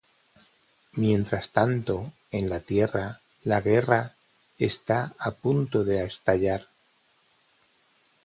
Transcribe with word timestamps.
Mientras 0.93 1.49
tanto 1.51 2.11
en 2.31 2.49
la 2.49 2.59
Tierra 2.59 3.19
la 3.43 3.61
guerra 3.61 4.15
está 4.57 5.13
a 5.19 5.29
punto 5.29 5.83
de 5.83 6.03
estallar. 6.03 6.67